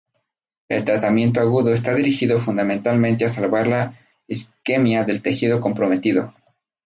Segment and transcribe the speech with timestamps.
[0.67, 6.33] El tratamiento agudo está dirigido fundamentalmente a salvar la isquemia del tejido comprometido.